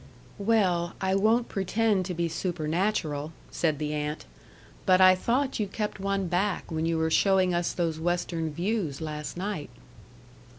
[0.39, 4.25] "Well, I won't pretend to be supernatural," said the aunt,
[4.83, 8.99] "but I thought you kept one back when you were showing us those Western views
[8.99, 9.69] last night."